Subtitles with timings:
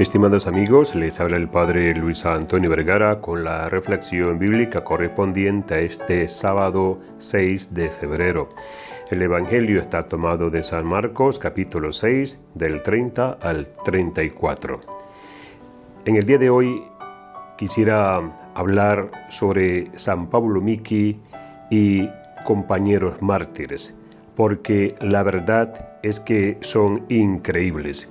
[0.00, 5.80] Estimados amigos, les habla el Padre Luis Antonio Vergara con la reflexión bíblica correspondiente a
[5.80, 8.48] este sábado 6 de febrero.
[9.10, 14.80] El Evangelio está tomado de San Marcos capítulo 6 del 30 al 34.
[16.06, 16.82] En el día de hoy
[17.58, 18.22] quisiera
[18.54, 21.20] hablar sobre San Pablo Miki
[21.70, 22.08] y
[22.46, 23.92] compañeros mártires,
[24.34, 28.08] porque la verdad es que son increíbles.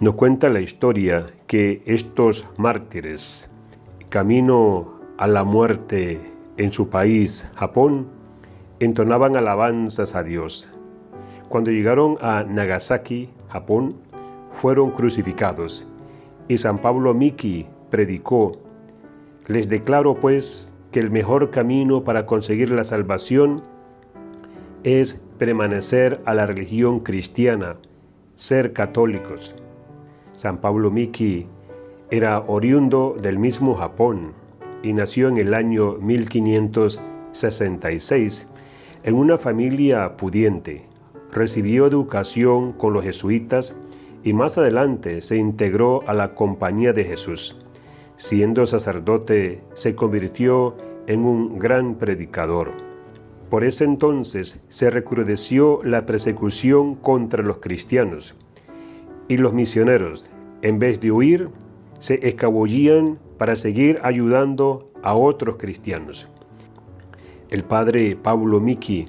[0.00, 3.46] Nos cuenta la historia que estos mártires,
[4.08, 6.18] camino a la muerte
[6.56, 8.08] en su país, Japón,
[8.78, 10.66] entonaban alabanzas a Dios.
[11.50, 13.96] Cuando llegaron a Nagasaki, Japón,
[14.62, 15.86] fueron crucificados
[16.48, 18.52] y San Pablo Miki predicó,
[19.48, 23.64] les declaro pues que el mejor camino para conseguir la salvación
[24.82, 27.76] es permanecer a la religión cristiana,
[28.36, 29.54] ser católicos.
[30.40, 31.46] San Pablo Miki
[32.10, 34.32] era oriundo del mismo Japón
[34.82, 38.48] y nació en el año 1566
[39.02, 40.86] en una familia pudiente.
[41.30, 43.76] Recibió educación con los jesuitas
[44.24, 47.54] y más adelante se integró a la Compañía de Jesús.
[48.16, 50.74] Siendo sacerdote, se convirtió
[51.06, 52.72] en un gran predicador.
[53.50, 58.34] Por ese entonces se recrudeció la persecución contra los cristianos
[59.30, 60.28] y los misioneros,
[60.60, 61.50] en vez de huir,
[62.00, 66.28] se escabullían para seguir ayudando a otros cristianos.
[67.48, 69.06] El padre Pablo Miki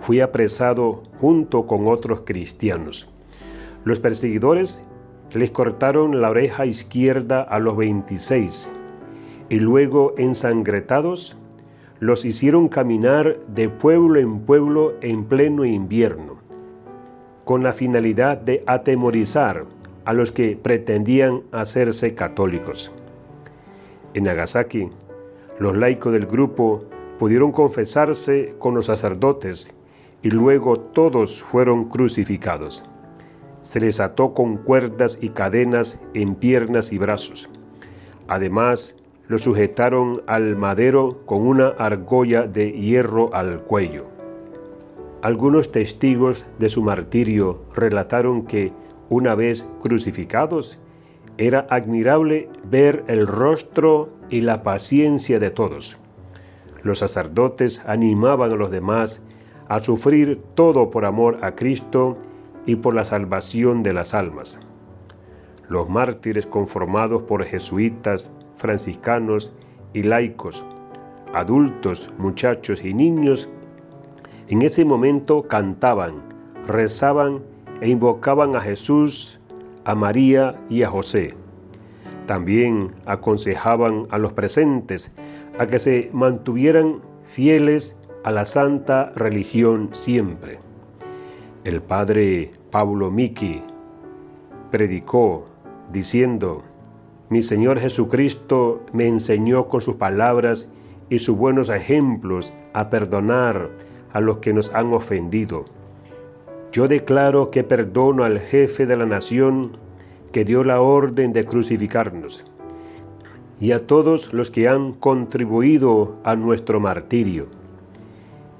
[0.00, 3.08] fue apresado junto con otros cristianos.
[3.84, 4.76] Los perseguidores
[5.34, 8.68] les cortaron la oreja izquierda a los 26
[9.50, 11.36] y luego ensangretados
[12.00, 16.39] los hicieron caminar de pueblo en pueblo en pleno invierno
[17.50, 19.64] con la finalidad de atemorizar
[20.04, 22.92] a los que pretendían hacerse católicos.
[24.14, 24.88] En Nagasaki,
[25.58, 26.84] los laicos del grupo
[27.18, 29.68] pudieron confesarse con los sacerdotes
[30.22, 32.84] y luego todos fueron crucificados.
[33.72, 37.48] Se les ató con cuerdas y cadenas en piernas y brazos.
[38.28, 38.94] Además,
[39.26, 44.19] lo sujetaron al madero con una argolla de hierro al cuello.
[45.22, 48.72] Algunos testigos de su martirio relataron que,
[49.10, 50.78] una vez crucificados,
[51.36, 55.98] era admirable ver el rostro y la paciencia de todos.
[56.82, 59.22] Los sacerdotes animaban a los demás
[59.68, 62.16] a sufrir todo por amor a Cristo
[62.64, 64.58] y por la salvación de las almas.
[65.68, 69.52] Los mártires conformados por jesuitas, franciscanos
[69.92, 70.64] y laicos,
[71.34, 73.48] adultos, muchachos y niños
[74.50, 76.24] en ese momento cantaban,
[76.66, 77.38] rezaban
[77.80, 79.38] e invocaban a Jesús,
[79.84, 81.34] a María y a José.
[82.26, 85.14] También aconsejaban a los presentes
[85.56, 86.96] a que se mantuvieran
[87.36, 87.94] fieles
[88.24, 90.58] a la santa religión siempre.
[91.62, 93.62] El padre Pablo Miki
[94.72, 95.44] predicó
[95.92, 96.64] diciendo,
[97.28, 100.68] Mi Señor Jesucristo me enseñó con sus palabras
[101.08, 103.70] y sus buenos ejemplos a perdonar,
[104.12, 105.64] a los que nos han ofendido.
[106.72, 109.76] Yo declaro que perdono al jefe de la nación
[110.32, 112.44] que dio la orden de crucificarnos
[113.60, 117.48] y a todos los que han contribuido a nuestro martirio.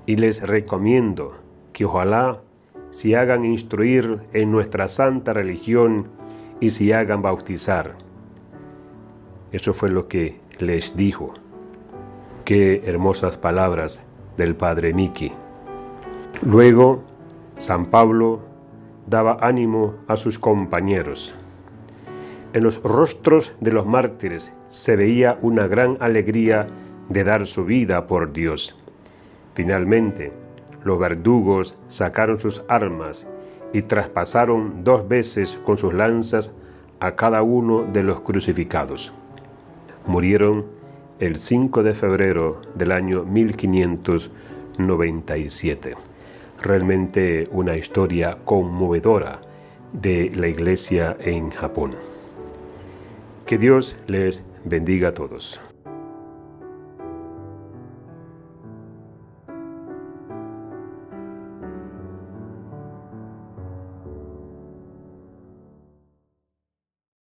[0.07, 1.37] Y les recomiendo
[1.73, 2.41] que ojalá
[2.91, 6.09] se hagan instruir en nuestra santa religión
[6.61, 7.95] y se hagan bautizar.
[9.53, 11.33] Eso fue lo que les dijo.
[12.45, 14.05] Qué hermosas palabras
[14.37, 15.33] del padre Miki.
[16.43, 17.03] Luego,
[17.59, 18.41] San Pablo
[19.07, 21.35] daba ánimo a sus compañeros.
[22.53, 26.67] En los rostros de los mártires se veía una gran alegría
[27.09, 28.75] de dar su vida por Dios.
[29.55, 30.33] Finalmente,
[30.85, 33.27] los verdugos sacaron sus armas
[33.73, 36.55] y traspasaron dos veces con sus lanzas
[36.99, 39.13] a cada uno de los crucificados.
[40.07, 40.67] Murieron
[41.21, 45.95] el 5 de febrero del año 1597.
[46.63, 49.41] Realmente una historia conmovedora
[49.93, 51.95] de la iglesia en Japón.
[53.47, 55.70] Que Dios les bendiga a todos.